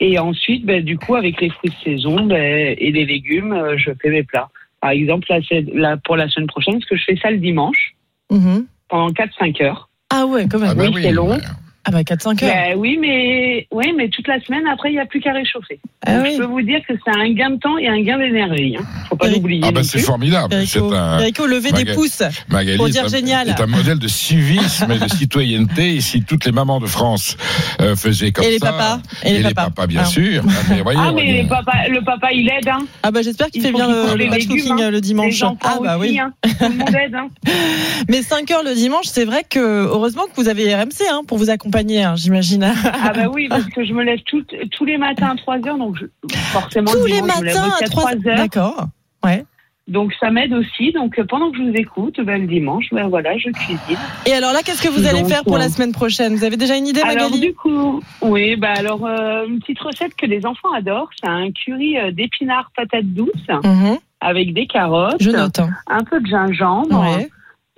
Et 0.00 0.18
ensuite, 0.18 0.64
ben, 0.64 0.82
du 0.84 0.98
coup, 0.98 1.14
avec 1.14 1.40
les 1.40 1.50
fruits 1.50 1.70
de 1.70 1.90
saison 1.90 2.24
ben, 2.26 2.74
et 2.78 2.90
les 2.92 3.04
légumes, 3.04 3.52
euh, 3.52 3.76
je 3.76 3.90
fais 4.00 4.10
mes 4.10 4.22
plats. 4.22 4.48
Par 4.80 4.90
exemple, 4.90 5.28
là, 5.74 5.96
pour 6.04 6.16
la 6.16 6.28
semaine 6.28 6.48
prochaine, 6.48 6.74
parce 6.74 6.86
que 6.86 6.96
je 6.96 7.04
fais 7.04 7.16
ça 7.16 7.30
le 7.30 7.38
dimanche 7.38 7.94
Mhm. 8.30 8.66
pendant 8.88 9.12
4-5 9.12 9.62
heures. 9.62 9.88
Ah 10.10 10.26
ouais, 10.26 10.46
quand 10.50 10.58
même. 10.58 10.70
Ah 10.72 10.74
bah 10.74 10.84
oui, 10.92 11.02
c'est 11.02 11.12
long. 11.12 11.30
ouais. 11.30 11.38
Ah 11.84 11.90
bah 11.90 12.02
4-5 12.02 12.28
heures. 12.28 12.36
Ben 12.54 12.74
oui, 12.78 12.96
mais 13.00 13.66
oui, 13.72 13.92
mais 13.96 14.08
toute 14.08 14.28
la 14.28 14.40
semaine 14.40 14.62
après, 14.72 14.90
il 14.90 14.92
n'y 14.92 15.00
a 15.00 15.06
plus 15.06 15.20
qu'à 15.20 15.32
réchauffer. 15.32 15.80
Ah 16.06 16.14
Donc, 16.14 16.22
oui. 16.24 16.32
Je 16.34 16.38
peux 16.38 16.44
vous 16.46 16.62
dire 16.62 16.78
que 16.86 16.94
c'est 17.04 17.10
un 17.18 17.28
gain 17.32 17.50
de 17.50 17.56
temps 17.58 17.76
et 17.76 17.88
un 17.88 18.00
gain 18.02 18.18
d'énergie. 18.18 18.76
Hein. 18.78 18.84
Faut 19.08 19.16
pas 19.16 19.28
l'oublier. 19.28 19.62
Ah 19.66 19.72
bah 19.72 19.82
c'est 19.82 19.98
formidable. 19.98 20.54
C'est 20.66 20.78
un, 20.78 21.18
Perico, 21.18 21.44
levez 21.46 21.70
des 21.72 21.78
Magali. 21.84 21.96
pouces. 21.96 22.22
Magali 22.48 22.76
Pour 22.76 22.86
est 22.86 22.90
dire 22.92 23.04
un- 23.06 23.08
génial. 23.08 23.48
est 23.48 23.60
un 23.60 23.66
modèle 23.66 23.98
de 23.98 24.06
civisme 24.06 24.92
et 24.92 24.98
de 24.98 25.08
citoyenneté. 25.08 25.96
Et 25.96 26.00
si 26.00 26.22
toutes 26.22 26.44
les 26.44 26.52
mamans 26.52 26.78
de 26.78 26.86
France 26.86 27.36
euh, 27.80 27.96
faisaient 27.96 28.30
comme 28.30 28.44
Et 28.44 28.50
les 28.50 28.58
ça, 28.58 28.70
papas 28.72 29.00
Et 29.24 29.30
et 29.30 29.32
les 29.32 29.38
les 29.38 29.44
papas. 29.54 29.70
papas, 29.70 29.86
bien 29.88 30.02
Ah. 30.04 30.06
sûr. 30.06 30.44
Ah, 30.46 30.52
mais 30.70 30.82
Ah, 30.96 31.08
on 31.10 31.14
mais 31.14 31.38
est- 31.38 31.42
le 31.42 31.48
papa, 31.48 31.72
le 31.88 32.00
papa, 32.04 32.28
il 32.32 32.48
aide. 32.48 32.68
Hein. 32.68 32.86
Ah 33.02 33.10
bah 33.10 33.22
j'espère 33.22 33.48
qu'il 33.48 33.60
Il 33.60 33.66
fait 33.66 33.72
bien 33.72 33.88
le, 33.88 34.12
le 34.12 34.16
les 34.18 34.28
batch 34.28 34.38
légumes, 34.42 34.56
cooking 34.58 34.72
hein. 34.80 34.86
euh, 34.86 34.90
le 34.92 35.00
dimanche. 35.00 35.40
Les 35.40 35.48
Ah 35.62 35.78
bah 35.82 35.98
aussi, 35.98 36.10
oui. 36.10 36.18
hein. 36.20 36.32
Tout 36.44 36.50
le 36.60 36.68
monde 36.78 36.94
aide. 36.94 37.16
Mais 38.08 38.22
5 38.22 38.48
heures 38.52 38.62
le 38.64 38.74
dimanche, 38.74 39.06
c'est 39.06 39.24
vrai 39.24 39.42
que 39.48 39.58
heureusement 39.58 40.22
que 40.24 40.40
vous 40.40 40.48
avez 40.48 40.72
RMC 40.74 41.26
pour 41.26 41.38
vous 41.38 41.50
accompagner, 41.50 41.71
hein, 41.76 42.14
j'imagine. 42.16 42.64
Ah 43.02 43.12
bah 43.14 43.28
oui, 43.32 43.48
parce 43.50 43.64
que 43.66 43.84
je 43.84 43.92
me 43.92 44.02
lève 44.02 44.20
tout- 44.26 44.44
tous 44.72 44.84
les 44.84 44.98
matins 44.98 45.30
à 45.30 45.36
3 45.36 45.56
heures, 45.66 45.78
donc 45.78 45.96
je- 45.96 46.06
forcément 46.52 46.90
Tous 46.92 46.98
le 46.98 47.06
les 47.06 47.12
dimanche, 47.14 47.30
je 47.36 47.40
me 47.40 47.44
lève 47.46 47.54
matins 47.56 47.68
aussi 47.74 47.84
à 47.84 47.88
3 47.88 48.10
heures. 48.26 48.36
D'accord. 48.36 48.86
Ouais. 49.24 49.44
Donc 49.88 50.12
ça 50.20 50.30
m'aide 50.30 50.52
aussi. 50.52 50.92
Donc 50.92 51.18
euh, 51.18 51.24
pendant 51.24 51.50
que 51.50 51.58
je 51.58 51.62
vous 51.64 51.74
écoute, 51.74 52.20
ben, 52.20 52.40
le 52.42 52.46
dimanche, 52.46 52.86
ben 52.92 53.08
voilà, 53.08 53.36
je 53.36 53.50
cuisine. 53.50 53.98
Et 54.26 54.32
alors 54.32 54.52
là, 54.52 54.60
qu'est-ce 54.64 54.80
que 54.80 54.88
vous 54.88 55.06
allez 55.06 55.20
Donc, 55.22 55.28
faire 55.30 55.42
pour 55.42 55.54
ouais. 55.54 55.58
la 55.58 55.68
semaine 55.68 55.90
prochaine? 55.92 56.36
Vous 56.36 56.44
avez 56.44 56.56
déjà 56.56 56.76
une 56.76 56.86
idée, 56.86 57.00
Alors 57.00 57.14
Magali? 57.30 57.40
du 57.40 57.52
coup, 57.54 58.00
oui, 58.20 58.54
bah 58.56 58.72
alors 58.76 59.04
euh, 59.04 59.44
une 59.46 59.58
petite 59.58 59.80
recette 59.80 60.14
que 60.14 60.26
les 60.26 60.46
enfants 60.46 60.72
adorent, 60.72 61.10
c'est 61.20 61.28
un 61.28 61.50
curry 61.50 61.98
euh, 61.98 62.12
d'épinards 62.12 62.70
patates 62.76 63.06
douces 63.06 63.32
Mhm. 63.64 63.98
avec 64.20 64.54
des 64.54 64.68
carottes, 64.68 65.16
Je 65.20 65.30
note. 65.30 65.58
hein. 65.58 65.70
un 65.88 66.04
peu 66.04 66.20
de 66.20 66.26
gingembre, 66.28 67.00
Ouais. 67.00 67.28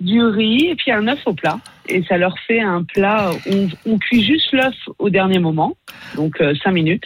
Du 0.01 0.21
riz 0.23 0.67
et 0.67 0.75
puis 0.75 0.91
un 0.91 1.07
œuf 1.07 1.19
au 1.25 1.33
plat. 1.33 1.59
Et 1.87 2.03
ça 2.03 2.17
leur 2.17 2.35
fait 2.47 2.61
un 2.61 2.83
plat. 2.83 3.31
On, 3.49 3.67
on 3.85 3.97
cuit 3.97 4.23
juste 4.23 4.51
l'œuf 4.53 4.75
au 4.99 5.09
dernier 5.09 5.39
moment, 5.39 5.75
donc 6.15 6.41
5 6.63 6.71
minutes. 6.71 7.05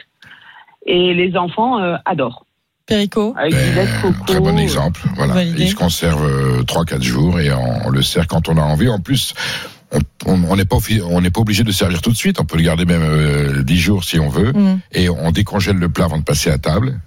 Et 0.86 1.13
les 1.13 1.36
enfants 1.38 1.79
euh, 1.79 1.98
adorent. 2.05 2.46
Perico 2.88 3.36
Avec 3.38 3.53
du 3.53 3.60
lait 3.60 3.86
de 3.86 3.89
Euh, 3.89 4.01
coco. 4.01 4.24
Très 4.25 4.39
bon 4.39 4.58
exemple. 4.58 5.01
Voilà. 5.15 5.43
Il 5.43 5.67
se 5.69 5.75
conserve 5.75 6.25
euh, 6.25 6.63
3-4 6.63 7.01
jours 7.03 7.39
et 7.39 7.51
on, 7.51 7.88
on 7.88 7.89
le 7.89 8.01
sert 8.01 8.25
quand 8.27 8.50
on 8.50 8.58
a 8.58 8.62
envie. 8.63 8.89
En 8.89 9.00
plus, 9.00 9.36
on- 9.91 10.00
on 10.25 10.43
on 10.50 10.55
n'est 10.55 10.65
pas, 10.65 10.77
on 11.05 11.22
n'est 11.22 11.29
pas 11.29 11.41
obligé 11.41 11.62
de 11.63 11.67
le 11.67 11.74
servir 11.74 12.01
tout 12.01 12.10
de 12.12 12.15
suite. 12.17 12.39
On 12.39 12.46
peut 12.46 12.58
le 12.58 12.63
garder 12.63 12.86
même 12.86 13.03
euh, 13.03 13.62
10 13.62 13.77
jours 13.77 14.03
si 14.03 14.19
on 14.19 14.29
veut. 14.29 14.53
Mhm. 14.53 14.79
Et 14.93 15.10
on 15.10 15.31
décongèle 15.31 15.75
le 15.77 15.89
plat 15.89 16.05
avant 16.05 16.17
de 16.17 16.24
passer 16.24 16.50
à 16.50 16.58
table. 16.58 17.00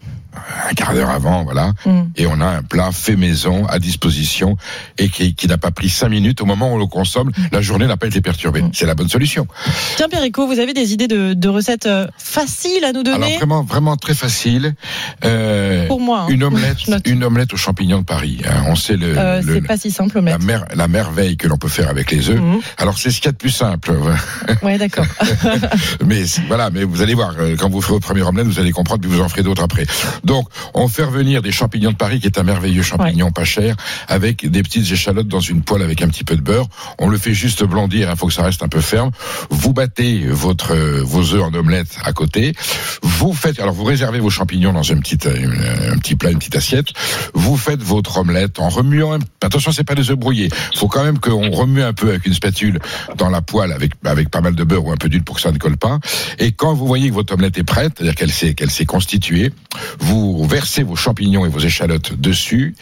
Un 0.70 0.74
quart 0.74 0.94
d'heure 0.94 1.10
avant, 1.10 1.44
voilà, 1.44 1.72
Mm. 1.86 2.02
et 2.16 2.26
on 2.26 2.40
a 2.40 2.46
un 2.46 2.62
plat 2.62 2.90
fait 2.92 3.16
maison 3.16 3.66
à 3.66 3.78
disposition 3.78 4.56
et 4.98 5.08
qui, 5.08 5.34
qui 5.34 5.46
n'a 5.48 5.58
pas 5.58 5.70
pris 5.70 5.88
cinq 5.88 6.08
minutes 6.10 6.40
au 6.40 6.44
moment 6.46 6.70
où 6.70 6.74
on 6.74 6.78
le 6.78 6.86
consomme. 6.86 7.30
La 7.50 7.60
journée 7.60 7.86
n'a 7.86 7.96
pas 7.96 8.06
été 8.06 8.20
perturbée. 8.20 8.62
Mm. 8.62 8.70
C'est 8.72 8.86
la 8.86 8.94
bonne 8.94 9.08
solution. 9.08 9.46
Tiens, 9.96 10.08
Perico, 10.08 10.46
vous 10.46 10.58
avez 10.58 10.74
des 10.74 10.92
idées 10.92 11.08
de, 11.08 11.32
de 11.34 11.48
recettes 11.48 11.86
euh, 11.86 12.06
faciles 12.18 12.84
à 12.84 12.92
nous 12.92 13.00
Alors 13.06 13.18
donner 13.18 13.36
vraiment, 13.36 13.62
vraiment 13.62 13.96
très 13.96 14.14
facile. 14.14 14.74
Euh, 15.24 15.86
Pour 15.86 16.00
moi. 16.00 16.22
hein. 16.22 16.28
une 16.28 16.44
omelette, 16.44 16.78
une 17.06 17.24
omelette 17.24 17.52
aux 17.54 17.56
champignons 17.58 17.98
de 17.98 18.04
Paris. 18.04 18.40
hein. 18.46 18.64
On 18.68 18.74
sait 18.76 18.96
le, 18.96 19.14
Euh, 19.16 19.42
le- 19.42 19.60
pas 19.62 19.76
si 19.76 19.90
simple, 19.90 20.16
la, 20.16 20.22
mais. 20.22 20.38
mer- 20.38 20.64
la 20.74 20.88
merveille 20.88 21.36
que 21.36 21.48
l'on 21.48 21.56
peut 21.58 21.68
faire 21.68 21.88
avec 21.88 22.10
les 22.10 22.30
œufs. 22.30 22.40
Alors 22.78 22.98
c'est 22.98 23.10
ce 23.10 23.16
qu'il 23.16 23.26
y 23.26 23.28
a 23.28 23.32
de 23.32 23.36
plus 23.36 23.50
simple. 23.50 23.92
Ouais, 24.62 24.78
d'accord. 24.78 25.06
Mais 26.06 26.22
voilà, 26.48 26.70
mais 26.70 26.84
vous 26.84 27.02
allez 27.02 27.14
voir, 27.14 27.34
euh, 27.38 27.56
quand 27.56 27.68
vous 27.68 27.80
ferez 27.80 27.94
votre 27.94 28.06
premier 28.06 28.22
omelette, 28.22 28.46
vous 28.46 28.58
allez 28.60 28.70
comprendre, 28.72 29.00
puis 29.00 29.10
vous 29.10 29.20
en 29.20 29.28
ferez 29.28 29.42
d'autres 29.42 29.62
après. 29.62 29.86
Donc, 30.24 30.48
on 30.74 30.88
fait 30.88 31.04
revenir 31.04 31.42
des 31.42 31.52
champignons 31.52 31.92
de 31.92 31.96
Paris, 31.96 32.20
qui 32.20 32.26
est 32.26 32.38
un 32.38 32.42
merveilleux 32.42 32.82
champignon 32.82 33.30
pas 33.30 33.44
cher, 33.44 33.76
avec 34.08 34.48
des 34.48 34.62
petites 34.62 34.90
échalotes 34.90 35.28
dans 35.28 35.40
une 35.40 35.62
poêle 35.62 35.82
avec 35.82 36.02
un 36.02 36.08
petit 36.08 36.24
peu 36.24 36.36
de 36.36 36.42
beurre. 36.42 36.68
On 36.98 37.08
le 37.08 37.18
fait 37.18 37.34
juste 37.34 37.64
blondir, 37.64 38.08
il 38.10 38.16
faut 38.16 38.26
que 38.26 38.32
ça 38.32 38.42
reste 38.42 38.62
un 38.62 38.68
peu 38.68 38.80
ferme. 38.80 39.10
Vous 39.50 39.72
battez 39.72 40.26
votre 40.26 40.74
vos 41.02 41.34
œufs 41.34 41.42
en 41.42 41.54
omelette 41.54 41.98
à 42.04 42.12
côté. 42.12 42.54
Vous 43.02 43.32
faites, 43.32 43.60
alors 43.60 43.74
vous 43.74 43.84
réservez 43.84 44.20
vos 44.20 44.30
champignons 44.30 44.72
dans 44.72 44.82
une 44.82 45.00
petite, 45.00 45.26
euh, 45.26 45.92
un 45.92 45.98
petit 45.98 46.16
plat, 46.16 46.30
une 46.30 46.38
petite 46.38 46.56
assiette. 46.56 46.88
Vous 47.34 47.56
faites 47.56 47.82
votre 47.82 48.18
omelette 48.18 48.58
en 48.58 48.68
remuant. 48.68 49.18
Attention, 49.42 49.72
c'est 49.72 49.84
pas 49.84 49.94
des 49.94 50.10
œufs 50.10 50.18
brouillés. 50.18 50.50
Faut 50.76 50.88
quand 50.88 51.04
même 51.04 51.18
qu'on 51.18 51.50
remue 51.50 51.82
un 51.82 51.92
peu 51.92 52.10
avec 52.10 52.26
une 52.26 52.34
spatule 52.34 52.78
dans 53.16 53.30
la 53.30 53.42
poêle 53.42 53.72
avec 53.72 53.92
avec 54.04 54.28
pas 54.30 54.40
mal 54.40 54.54
de 54.54 54.64
beurre 54.64 54.86
ou 54.86 54.92
un 54.92 54.96
peu 54.96 55.08
d'huile 55.08 55.24
pour 55.24 55.36
que 55.36 55.42
ça 55.42 55.52
ne 55.52 55.58
colle 55.58 55.76
pas. 55.76 55.98
Et 56.38 56.52
quand 56.52 56.74
vous 56.74 56.86
voyez 56.86 57.08
que 57.08 57.14
votre 57.14 57.34
omelette 57.34 57.58
est 57.58 57.64
prête, 57.64 57.92
c'est-à-dire 57.96 58.14
qu'elle 58.14 58.32
s'est 58.32 58.54
qu'elle 58.54 58.70
s'est 58.70 58.86
constituée, 58.86 59.52
vous 59.98 60.11
versez 60.46 60.82
vos 60.82 60.96
champignons 60.96 61.46
et 61.46 61.48
vos 61.48 61.60
échalotes 61.60 62.14
dessus. 62.20 62.74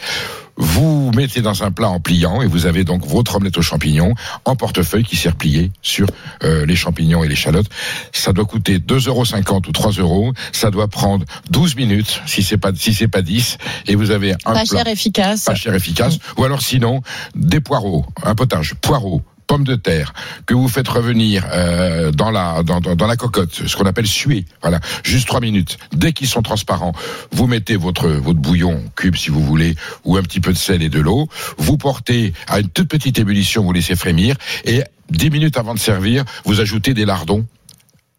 Vous 0.57 1.11
mettez 1.15 1.41
dans 1.41 1.63
un 1.63 1.71
plat 1.71 1.89
en 1.89 1.99
pliant 1.99 2.41
et 2.41 2.47
vous 2.47 2.65
avez 2.65 2.83
donc 2.83 3.05
votre 3.05 3.35
omelette 3.37 3.57
aux 3.57 3.61
champignons 3.63 4.13
en 4.45 4.55
portefeuille 4.55 5.03
qui 5.05 5.15
sert 5.15 5.35
plié 5.35 5.71
sur 5.81 6.07
euh, 6.43 6.65
les 6.65 6.75
champignons 6.75 7.23
et 7.23 7.27
l'échalote. 7.27 7.67
Ça 8.11 8.33
doit 8.33 8.45
coûter 8.45 8.77
2,50 8.77 9.07
euros 9.07 9.61
ou 9.67 9.71
3 9.71 9.91
euros. 9.93 10.33
Ça 10.51 10.69
doit 10.69 10.87
prendre 10.87 11.25
12 11.49 11.77
minutes 11.77 12.21
si 12.27 12.43
c'est 12.43 12.57
pas 12.57 12.71
si 12.75 12.93
c'est 12.93 13.07
pas 13.07 13.21
10 13.21 13.57
et 13.87 13.95
vous 13.95 14.11
avez 14.11 14.33
un 14.33 14.53
Pas 14.53 14.65
plat 14.65 14.65
cher, 14.65 14.87
efficace. 14.87 15.45
pas 15.45 15.55
cher, 15.55 15.73
efficace. 15.73 16.17
Ou 16.37 16.43
alors 16.43 16.61
sinon, 16.61 17.01
des 17.33 17.61
poireaux, 17.61 18.05
un 18.23 18.35
potage, 18.35 18.75
poireaux, 18.81 19.21
pommes 19.51 19.65
de 19.65 19.75
terre 19.75 20.13
que 20.45 20.53
vous 20.53 20.69
faites 20.69 20.87
revenir 20.87 21.45
euh, 21.51 22.13
dans 22.13 22.31
la 22.31 22.63
dans, 22.63 22.79
dans, 22.79 23.05
la 23.05 23.17
cocotte, 23.17 23.51
ce 23.67 23.75
qu'on 23.75 23.83
appelle 23.83 24.07
suer. 24.07 24.45
Voilà, 24.61 24.79
juste 25.03 25.27
trois 25.27 25.41
minutes. 25.41 25.77
Dès 25.91 26.13
qu'ils 26.13 26.29
sont 26.29 26.41
transparents, 26.41 26.93
vous 27.33 27.47
mettez 27.47 27.75
votre 27.75 28.07
votre 28.07 28.39
bouillon 28.39 28.81
cube 28.95 29.17
si 29.17 29.29
vous 29.29 29.43
voulez, 29.43 29.75
ou 30.05 30.15
un 30.15 30.21
petit 30.21 30.39
peu 30.39 30.53
de 30.53 30.57
sel 30.57 30.81
et 30.81 30.87
de 30.87 31.01
l'eau. 31.01 31.27
Vous 31.57 31.77
portez 31.77 32.31
à 32.47 32.61
une 32.61 32.69
toute 32.69 32.87
petite 32.87 33.19
ébullition, 33.19 33.65
vous 33.65 33.73
laissez 33.73 33.97
frémir 33.97 34.37
et 34.63 34.83
dix 35.09 35.29
minutes 35.29 35.57
avant 35.57 35.73
de 35.73 35.79
servir, 35.79 36.23
vous 36.45 36.61
ajoutez 36.61 36.93
des 36.93 37.03
lardons 37.03 37.45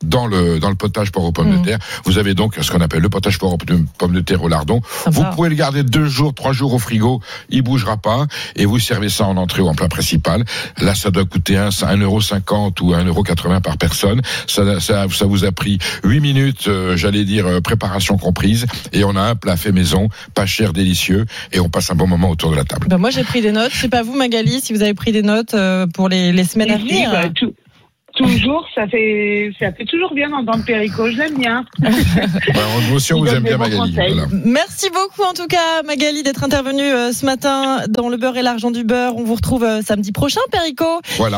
dans 0.03 0.27
le 0.27 0.59
dans 0.59 0.69
le 0.71 0.75
potage 0.75 1.13
poire 1.13 1.25
aux 1.27 1.33
pommes 1.33 1.59
de 1.59 1.65
terre. 1.65 1.79
Vous 2.05 2.19
avez 2.19 2.35
donc 2.35 2.57
ce 2.61 2.71
qu'on 2.71 2.81
appelle 2.81 3.01
le 3.03 3.09
potage 3.09 3.39
poire 3.39 3.53
aux 3.53 3.59
pommes 3.59 4.13
de 4.13 4.21
terre 4.21 4.43
au 4.43 4.49
lardon. 4.49 4.81
Vous 5.07 5.25
pouvez 5.35 5.49
le 5.49 5.55
garder 5.55 5.83
deux 5.83 6.07
jours, 6.07 6.35
trois 6.35 6.53
jours 6.53 6.75
au 6.75 6.79
frigo, 6.79 7.21
il 7.51 7.63
bougera 7.63 7.97
pas, 7.97 8.27
et 8.57 8.65
vous 8.67 8.79
servez 8.79 9.09
ça 9.09 9.25
en 9.27 9.37
entrée 9.37 9.63
ou 9.63 9.69
en 9.69 9.75
plat 9.75 9.89
principal. 9.89 10.45
Là, 10.81 10.95
ça 10.95 11.11
doit 11.11 11.25
coûter 11.25 11.57
un, 11.57 11.71
1,50€ 11.71 12.81
ou 12.83 12.93
1,80€ 12.93 13.61
par 13.61 13.77
personne. 13.79 14.21
Ça, 14.47 14.81
ça, 14.81 15.07
ça 15.11 15.27
vous 15.27 15.45
a 15.45 15.53
pris 15.53 15.79
huit 16.05 16.21
minutes, 16.21 16.69
euh, 16.69 16.97
j'allais 16.97 17.25
dire, 17.25 17.47
euh, 17.47 17.61
préparation 17.61 18.17
comprise, 18.19 18.67
et 18.93 19.05
on 19.05 19.17
a 19.17 19.21
un 19.23 19.35
plat 19.35 19.57
fait 19.57 19.73
maison, 19.73 20.09
pas 20.35 20.47
cher, 20.47 20.73
délicieux, 20.73 21.27
et 21.53 21.61
on 21.61 21.69
passe 21.69 21.91
un 21.91 21.95
bon 21.95 22.07
moment 22.07 22.31
autour 22.31 22.51
de 22.51 22.57
la 22.57 22.65
table. 22.65 22.87
Ben, 22.89 22.99
moi, 22.99 23.11
j'ai 23.11 23.25
pris 23.25 23.41
des 23.43 23.53
notes. 23.53 23.73
Je 23.73 23.81
sais 23.83 23.89
pas 23.89 24.03
vous, 24.03 24.15
Magali, 24.17 24.61
si 24.61 24.73
vous 24.73 24.83
avez 24.83 24.95
pris 24.95 25.13
des 25.13 25.23
notes 25.23 25.55
euh, 25.55 25.87
pour 25.87 26.09
les, 26.09 26.33
les 26.33 26.45
semaines 26.45 26.71
à 26.71 26.77
venir. 26.79 27.11
bah, 27.11 27.29
tout- 27.35 27.55
toujours, 28.15 28.67
ça 28.75 28.87
fait, 28.87 29.53
ça 29.59 29.73
fait 29.73 29.85
toujours 29.85 30.15
bien 30.15 30.29
d'entendre 30.31 30.65
Perico, 30.65 31.11
je 31.11 31.17
l'aime 31.19 31.39
bien. 31.39 31.65
Ouais, 31.83 32.89
nous 32.89 32.97
aussi, 32.97 33.13
on 33.13 33.17
Il 33.17 33.21
vous 33.21 33.27
donne 33.27 33.37
aime 33.37 33.43
des 33.43 33.49
bien, 33.51 33.59
Magali. 33.59 33.93
Voilà. 33.95 34.27
Merci 34.45 34.89
beaucoup 34.91 35.29
en 35.29 35.33
tout 35.33 35.47
cas 35.47 35.83
Magali 35.85 36.23
d'être 36.23 36.45
intervenue 36.45 36.83
euh, 36.83 37.13
ce 37.13 37.25
matin 37.25 37.85
dans 37.89 38.09
le 38.09 38.17
beurre 38.17 38.37
et 38.37 38.43
l'argent 38.43 38.71
du 38.71 38.85
beurre. 38.85 39.17
On 39.17 39.25
vous 39.25 39.35
retrouve 39.35 39.65
euh, 39.65 39.83
samedi 39.83 40.13
prochain 40.13 40.41
Perico. 40.51 40.85
Voilà. 41.17 41.31